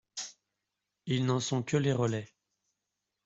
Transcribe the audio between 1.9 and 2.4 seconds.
relais.